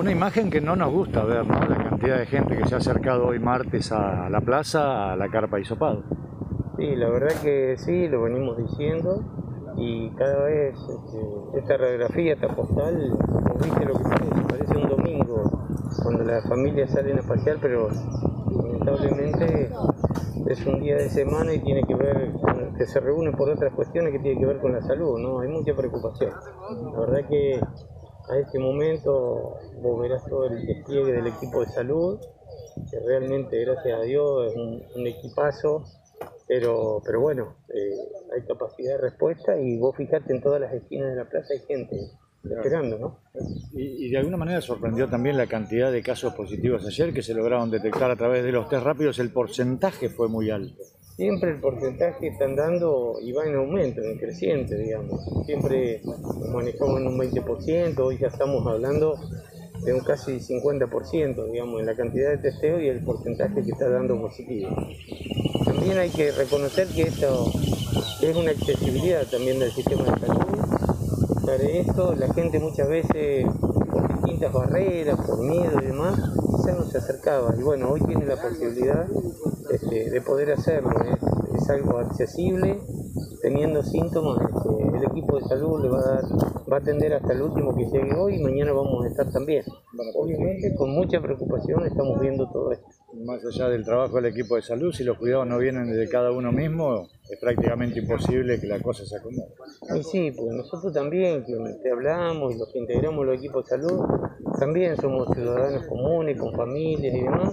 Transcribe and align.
Una 0.00 0.12
imagen 0.12 0.48
que 0.48 0.62
no 0.62 0.76
nos 0.76 0.90
gusta 0.90 1.24
ver, 1.24 1.46
¿no? 1.46 1.60
La 1.60 1.76
cantidad 1.76 2.16
de 2.16 2.24
gente 2.24 2.56
que 2.56 2.66
se 2.66 2.74
ha 2.74 2.78
acercado 2.78 3.26
hoy 3.26 3.38
martes 3.38 3.92
a 3.92 4.30
la 4.30 4.40
plaza, 4.40 5.12
a 5.12 5.16
la 5.16 5.28
carpa 5.28 5.60
Isopado. 5.60 6.04
Sí, 6.78 6.96
la 6.96 7.10
verdad 7.10 7.38
que 7.42 7.76
sí, 7.76 8.08
lo 8.08 8.22
venimos 8.22 8.56
diciendo 8.56 9.22
y 9.76 10.08
cada 10.12 10.44
vez 10.44 10.74
este, 10.74 11.58
esta 11.58 11.76
radiografía, 11.76 12.32
esta 12.32 12.48
postal, 12.48 13.12
viste 13.62 13.84
lo 13.84 13.92
que 13.92 14.04
parece, 14.04 14.42
parece 14.48 14.76
un 14.78 14.88
domingo 14.88 15.42
cuando 16.02 16.24
las 16.24 16.48
familias 16.48 16.90
salen 16.92 17.18
a 17.18 17.22
pasear, 17.22 17.58
pero 17.60 17.90
lamentablemente 18.56 19.70
es 20.46 20.66
un 20.66 20.80
día 20.80 20.96
de 20.96 21.10
semana 21.10 21.52
y 21.52 21.58
tiene 21.58 21.82
que 21.86 21.94
ver, 21.94 22.32
que 22.78 22.86
se 22.86 23.00
reúnen 23.00 23.34
por 23.34 23.50
otras 23.50 23.74
cuestiones 23.74 24.12
que 24.14 24.20
tienen 24.20 24.40
que 24.40 24.46
ver 24.46 24.60
con 24.60 24.72
la 24.72 24.80
salud, 24.80 25.18
¿no? 25.18 25.40
Hay 25.40 25.48
mucha 25.48 25.74
preocupación. 25.76 26.32
La 26.90 27.00
verdad 27.00 27.28
que 27.28 27.60
a 28.30 28.38
este 28.38 28.58
momento 28.58 29.58
vos 29.82 30.00
verás 30.00 30.24
todo 30.24 30.46
el 30.46 30.64
despliegue 30.66 31.12
del 31.12 31.26
equipo 31.26 31.60
de 31.60 31.66
salud, 31.66 32.18
que 32.90 33.00
realmente, 33.00 33.60
gracias 33.64 34.00
a 34.00 34.02
Dios, 34.02 34.52
es 34.52 34.56
un, 34.96 35.06
equipazo, 35.06 35.84
pero, 36.46 37.02
pero 37.04 37.20
bueno, 37.20 37.56
eh, 37.68 38.34
hay 38.34 38.46
capacidad 38.46 38.96
de 38.96 39.02
respuesta 39.10 39.58
y 39.58 39.78
vos 39.78 39.96
fijate 39.96 40.32
en 40.32 40.40
todas 40.40 40.60
las 40.60 40.72
esquinas 40.72 41.10
de 41.10 41.16
la 41.16 41.28
plaza 41.28 41.54
hay 41.54 41.60
gente 41.60 41.96
esperando, 42.42 42.98
¿no? 42.98 43.18
Y, 43.72 44.06
y, 44.06 44.10
de 44.10 44.18
alguna 44.18 44.38
manera 44.38 44.60
sorprendió 44.62 45.08
también 45.08 45.36
la 45.36 45.46
cantidad 45.46 45.92
de 45.92 46.02
casos 46.02 46.32
positivos 46.34 46.86
ayer 46.86 47.12
que 47.12 47.22
se 47.22 47.34
lograron 47.34 47.70
detectar 47.70 48.10
a 48.10 48.16
través 48.16 48.44
de 48.44 48.52
los 48.52 48.68
test 48.68 48.82
rápidos, 48.82 49.18
el 49.18 49.32
porcentaje 49.32 50.08
fue 50.08 50.28
muy 50.28 50.50
alto. 50.50 50.82
Siempre 51.20 51.50
el 51.50 51.60
porcentaje 51.60 52.28
está 52.28 52.46
andando 52.46 53.18
y 53.20 53.30
va 53.32 53.44
en 53.44 53.54
aumento, 53.54 54.00
en 54.00 54.16
creciente, 54.16 54.74
digamos. 54.74 55.20
Siempre 55.44 56.00
manejamos 56.50 56.98
en 56.98 57.08
un 57.08 57.18
20%, 57.18 57.98
hoy 57.98 58.16
ya 58.16 58.28
estamos 58.28 58.66
hablando 58.66 59.20
de 59.84 59.92
un 59.92 60.00
casi 60.00 60.40
50%, 60.40 61.50
digamos, 61.52 61.78
en 61.78 61.84
la 61.84 61.94
cantidad 61.94 62.30
de 62.30 62.38
testeo 62.38 62.80
y 62.80 62.88
el 62.88 63.04
porcentaje 63.04 63.62
que 63.62 63.70
está 63.70 63.90
dando 63.90 64.18
positivo. 64.18 64.70
También 65.66 65.98
hay 65.98 66.08
que 66.08 66.32
reconocer 66.32 66.88
que 66.88 67.02
esto 67.02 67.52
es 68.22 68.34
una 68.34 68.52
accesibilidad 68.52 69.26
también 69.26 69.58
del 69.58 69.72
sistema 69.72 70.04
de 70.04 70.26
salud 70.26 70.50
de 71.58 71.80
esto, 71.80 72.14
la 72.14 72.32
gente 72.32 72.58
muchas 72.58 72.88
veces 72.88 73.44
por 73.90 74.08
distintas 74.14 74.52
barreras, 74.52 75.18
por 75.26 75.40
miedo 75.40 75.82
y 75.82 75.86
demás, 75.86 76.18
no 76.68 76.84
se 76.84 76.98
acercaba. 76.98 77.54
Y 77.58 77.62
bueno, 77.62 77.90
hoy 77.90 78.00
tiene 78.00 78.26
la 78.26 78.36
posibilidad 78.36 79.06
este, 79.70 80.10
de 80.10 80.20
poder 80.20 80.52
hacerlo. 80.52 80.90
Es, 81.02 81.20
algo 81.70 81.98
accesible, 81.98 82.80
teniendo 83.42 83.80
síntomas, 83.84 84.38
este, 84.42 84.96
el 84.96 85.04
equipo 85.04 85.36
de 85.36 85.44
salud 85.44 85.80
le 85.80 85.88
va 85.88 86.00
a 86.00 86.02
dar, 86.02 86.24
va 86.70 86.78
a 86.78 86.80
atender 86.80 87.14
hasta 87.14 87.32
el 87.32 87.42
último 87.42 87.76
que 87.76 87.84
llegue 87.84 88.12
hoy 88.16 88.36
y 88.36 88.42
mañana 88.42 88.72
vamos 88.72 89.04
a 89.04 89.08
estar 89.08 89.30
también. 89.30 89.64
Obviamente 90.16 90.74
con 90.74 90.90
mucha 90.90 91.20
preocupación 91.20 91.86
estamos 91.86 92.18
viendo 92.18 92.50
todo 92.50 92.72
esto. 92.72 92.88
Más 93.12 93.44
allá 93.44 93.68
del 93.68 93.84
trabajo 93.84 94.16
del 94.16 94.26
equipo 94.26 94.56
de 94.56 94.62
salud, 94.62 94.92
si 94.92 95.02
los 95.02 95.18
cuidados 95.18 95.46
no 95.46 95.58
vienen 95.58 95.90
de 95.92 96.08
cada 96.08 96.30
uno 96.30 96.52
mismo, 96.52 97.08
es 97.28 97.38
prácticamente 97.40 97.98
imposible 97.98 98.60
que 98.60 98.66
la 98.66 98.80
cosa 98.80 99.04
se 99.04 99.16
acomode. 99.16 99.52
Y 99.96 100.02
sí, 100.04 100.30
porque 100.30 100.54
nosotros 100.54 100.92
también, 100.92 101.44
que 101.44 101.54
te 101.82 101.90
hablamos, 101.90 102.56
los 102.56 102.72
que 102.72 102.78
integramos 102.78 103.26
los 103.26 103.38
equipos 103.38 103.64
de 103.64 103.70
salud, 103.70 104.00
también 104.58 104.96
somos 104.96 105.28
ciudadanos 105.34 105.86
comunes, 105.86 106.38
con 106.38 106.54
familias 106.54 107.14
y 107.14 107.22
demás. 107.22 107.52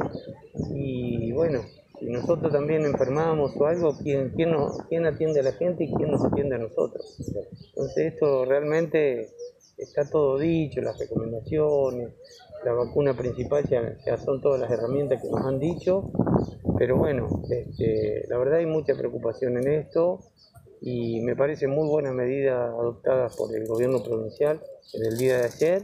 Y 0.76 1.32
bueno, 1.32 1.62
si 2.00 2.06
nosotros 2.06 2.52
también 2.52 2.86
enfermamos 2.86 3.56
o 3.58 3.66
algo, 3.66 3.98
¿quién, 3.98 4.32
quién, 4.36 4.52
nos, 4.52 4.78
quién 4.90 5.06
atiende 5.06 5.40
a 5.40 5.44
la 5.44 5.54
gente 5.54 5.86
y 5.86 5.94
quién 5.94 6.12
nos 6.12 6.24
atiende 6.24 6.56
a 6.56 6.60
nosotros? 6.60 7.16
Entonces 7.70 8.14
esto 8.14 8.46
realmente 8.46 9.30
está 9.78 10.08
todo 10.10 10.38
dicho, 10.38 10.82
las 10.82 11.00
recomendaciones, 11.00 12.14
la 12.66 12.74
vacuna 12.74 13.16
principal 13.16 13.64
ya, 13.70 14.18
son 14.18 14.42
todas 14.42 14.60
las 14.60 14.72
herramientas 14.72 15.22
que 15.22 15.30
nos 15.30 15.42
han 15.46 15.60
dicho, 15.60 16.12
pero 16.78 16.98
bueno, 16.98 17.28
este, 17.50 18.26
la 18.28 18.38
verdad 18.38 18.60
hay 18.60 18.66
mucha 18.66 18.96
preocupación 18.96 19.58
en 19.58 19.68
esto 19.68 20.20
y 20.82 21.22
me 21.22 21.36
parece 21.36 21.68
muy 21.68 21.88
buena 21.88 22.12
medida 22.12 22.66
adoptada 22.66 23.30
por 23.30 23.56
el 23.56 23.66
gobierno 23.68 24.04
provincial 24.04 24.62
en 24.94 25.06
el 25.06 25.18
día 25.18 25.40
de 25.40 25.46
ayer 25.46 25.84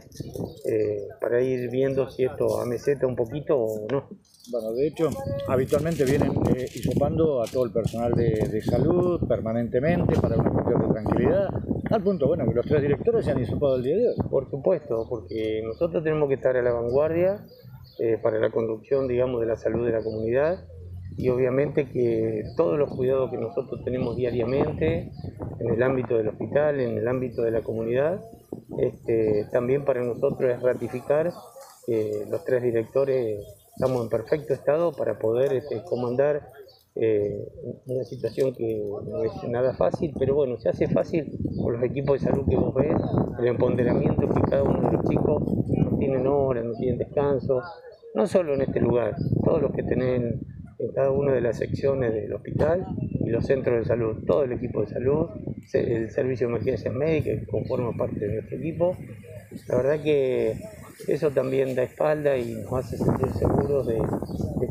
eh, 0.66 1.08
para 1.20 1.42
ir 1.42 1.70
viendo 1.70 2.08
si 2.10 2.24
esto 2.24 2.60
ameseta 2.60 3.06
un 3.06 3.16
poquito 3.16 3.56
o 3.56 3.86
no. 3.90 4.08
Bueno, 4.50 4.72
de 4.72 4.88
hecho, 4.88 5.08
habitualmente 5.48 6.04
vienen 6.04 6.32
eh, 6.54 6.66
hisopando 6.74 7.42
a 7.42 7.46
todo 7.46 7.64
el 7.64 7.72
personal 7.72 8.12
de, 8.12 8.60
salud 8.62 9.26
permanentemente 9.26 10.16
para 10.20 10.36
una 10.36 10.50
cuestión 10.50 10.82
de 10.82 10.88
tranquilidad, 10.88 11.48
al 11.94 12.02
punto, 12.02 12.26
bueno, 12.26 12.44
que 12.48 12.54
los 12.54 12.66
tres 12.66 12.82
directores 12.82 13.24
se 13.24 13.30
han 13.30 13.40
hisopado 13.40 13.76
el 13.76 13.84
día 13.84 13.96
de 13.96 14.08
hoy. 14.08 14.14
Por 14.28 14.50
supuesto, 14.50 15.06
porque 15.08 15.62
nosotros 15.64 16.02
tenemos 16.02 16.28
que 16.28 16.34
estar 16.34 16.56
a 16.56 16.62
la 16.62 16.72
vanguardia 16.72 17.46
eh, 18.00 18.18
para 18.20 18.40
la 18.40 18.50
conducción, 18.50 19.06
digamos, 19.06 19.40
de 19.40 19.46
la 19.46 19.56
salud 19.56 19.86
de 19.86 19.92
la 19.92 20.02
comunidad 20.02 20.64
y 21.16 21.28
obviamente 21.28 21.88
que 21.88 22.42
todos 22.56 22.76
los 22.76 22.90
cuidados 22.90 23.30
que 23.30 23.36
nosotros 23.36 23.84
tenemos 23.84 24.16
diariamente 24.16 25.12
en 25.60 25.70
el 25.72 25.80
ámbito 25.84 26.16
del 26.16 26.28
hospital, 26.28 26.80
en 26.80 26.98
el 26.98 27.06
ámbito 27.06 27.42
de 27.42 27.52
la 27.52 27.62
comunidad, 27.62 28.20
este, 28.78 29.46
también 29.52 29.84
para 29.84 30.02
nosotros 30.02 30.50
es 30.50 30.60
ratificar 30.60 31.30
que 31.86 32.24
los 32.28 32.44
tres 32.44 32.64
directores 32.64 33.38
estamos 33.76 34.02
en 34.02 34.08
perfecto 34.08 34.52
estado 34.52 34.90
para 34.92 35.20
poder 35.20 35.52
este, 35.52 35.84
comandar 35.84 36.50
eh, 36.96 37.48
una 37.86 38.04
situación 38.04 38.54
que 38.54 38.80
no 39.06 39.24
es 39.24 39.32
nada 39.48 39.74
fácil, 39.74 40.12
pero 40.18 40.34
bueno, 40.34 40.58
se 40.58 40.68
hace 40.68 40.86
fácil 40.88 41.38
por 41.56 41.74
los 41.74 41.82
equipos 41.82 42.20
de 42.20 42.30
salud 42.30 42.46
que 42.48 42.56
vos 42.56 42.74
ves, 42.74 42.94
el 43.40 43.46
empoderamiento 43.46 44.28
que 44.28 44.40
cada 44.42 44.62
uno 44.62 44.90
de 44.90 44.96
los 44.96 45.04
chicos 45.08 45.42
no 45.68 45.98
tienen 45.98 46.26
horas, 46.26 46.64
no 46.64 46.74
tienen 46.74 46.98
descanso, 46.98 47.60
no 48.14 48.26
solo 48.26 48.54
en 48.54 48.62
este 48.62 48.80
lugar, 48.80 49.16
todos 49.44 49.60
los 49.60 49.72
que 49.72 49.82
tienen 49.82 50.40
en 50.78 50.92
cada 50.92 51.10
una 51.10 51.32
de 51.32 51.40
las 51.40 51.58
secciones 51.58 52.12
del 52.14 52.32
hospital 52.32 52.86
y 53.24 53.30
los 53.30 53.44
centros 53.46 53.78
de 53.78 53.84
salud, 53.84 54.24
todo 54.26 54.44
el 54.44 54.52
equipo 54.52 54.82
de 54.82 54.86
salud, 54.88 55.30
el 55.72 56.10
servicio 56.10 56.46
de 56.46 56.54
emergencias 56.54 56.94
médicas 56.94 57.40
que 57.40 57.46
conforma 57.46 57.92
parte 57.96 58.20
de 58.20 58.34
nuestro 58.34 58.56
equipo. 58.56 58.96
La 59.68 59.76
verdad 59.76 60.02
que 60.02 60.54
eso 61.08 61.30
también 61.30 61.74
da 61.74 61.82
espalda 61.82 62.36
y 62.36 62.54
nos 62.54 62.72
hace 62.72 62.96
sentir 62.96 63.28
seguros 63.32 63.86
de, 63.86 63.98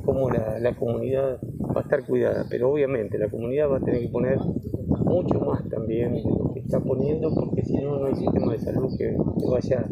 cómo 0.06 0.30
la, 0.30 0.76
comunidad 0.76 1.40
va 1.76 1.82
a 1.82 1.84
estar 1.84 2.06
cuidada, 2.06 2.46
pero 2.50 2.72
obviamente 2.72 3.18
la 3.18 3.30
comunidad 3.30 3.70
va 3.70 3.78
a 3.78 3.82
tener 3.82 4.02
que 4.02 4.10
poner 4.10 4.38
mucho 4.38 5.40
más 5.40 5.68
también 5.70 6.14
de 6.14 6.24
lo 6.24 6.54
que 6.54 6.62
está 6.62 6.80
poniendo, 6.80 7.34
porque 7.34 7.64
si 7.64 7.76
no, 7.76 8.00
no 8.00 8.06
hay 8.06 8.16
sistema 8.16 8.54
de 8.54 8.60
salud 8.60 8.92
que, 8.98 9.16
vaya 9.50 9.86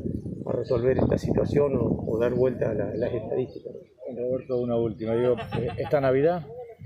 a 0.45 0.51
resolver 0.53 0.97
esta 0.97 1.17
situación 1.17 1.73
o, 1.77 2.17
dar 2.19 2.33
vuelta 2.33 2.71
a 2.71 2.73
las 2.73 3.13
estadísticas. 3.13 3.73
Roberto, 4.15 4.59
una 4.59 4.75
última. 4.75 5.15
Eh, 5.15 5.35
esta 5.77 6.01
Navidad, 6.01 6.45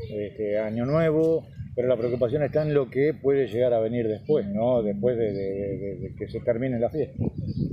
este 0.10 0.60
Año 0.60 0.86
Nuevo, 0.86 1.48
pero 1.76 1.90
la 1.90 1.98
preocupación 1.98 2.42
está 2.44 2.62
en 2.62 2.74
lo 2.74 2.90
que 2.90 3.14
puede 3.14 3.48
llegar 3.48 3.74
a 3.74 3.80
venir 3.80 4.08
después, 4.08 4.48
¿no? 4.48 4.82
Después 4.82 5.18
de, 5.18 6.14
que 6.18 6.28
se 6.30 6.40
termine 6.40 6.80
la 6.80 6.90
fiesta. 6.90 7.22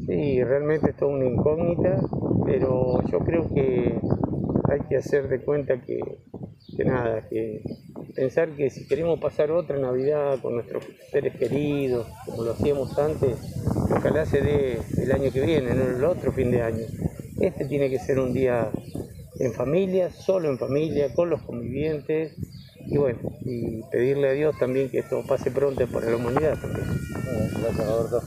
Sí, 0.07 0.43
realmente 0.43 0.91
es 0.91 0.97
toda 0.97 1.13
una 1.13 1.27
incógnita, 1.27 2.01
pero 2.45 3.01
yo 3.09 3.21
creo 3.21 3.49
que 3.55 3.95
hay 4.71 4.81
que 4.89 4.97
hacer 4.97 5.29
de 5.29 5.41
cuenta 5.41 5.81
que, 5.81 6.01
que 6.77 6.85
nada, 6.85 7.29
que 7.29 7.63
pensar 8.17 8.49
que 8.51 8.71
si 8.71 8.89
queremos 8.89 9.21
pasar 9.21 9.53
otra 9.53 9.79
Navidad 9.79 10.41
con 10.43 10.55
nuestros 10.55 10.85
seres 11.13 11.37
queridos, 11.37 12.09
como 12.27 12.43
lo 12.43 12.53
hacíamos 12.53 12.99
antes, 12.99 13.37
ojalá 13.89 14.27
se 14.27 14.41
dé 14.41 14.79
el 15.01 15.13
año 15.13 15.31
que 15.31 15.43
viene, 15.43 15.75
no 15.75 15.97
el 15.97 16.05
otro 16.05 16.33
fin 16.33 16.51
de 16.51 16.63
año. 16.63 16.85
Este 17.41 17.67
tiene 17.67 17.89
que 17.89 18.01
ser 18.01 18.19
un 18.19 18.33
día 18.33 18.69
en 19.39 19.53
familia, 19.53 20.11
solo 20.11 20.51
en 20.51 20.59
familia, 20.59 21.15
con 21.15 21.31
los 21.31 21.43
convivientes 21.43 22.37
y 22.87 22.97
bueno, 22.99 23.19
y 23.45 23.83
pedirle 23.91 24.29
a 24.29 24.33
Dios 24.33 24.55
también 24.59 24.91
que 24.91 24.99
esto 25.01 25.23
pase 25.27 25.51
pronto 25.51 25.87
para 25.87 26.11
la 26.11 26.17
humanidad 26.17 26.59
también. 26.61 26.87
Gracias. 27.61 28.22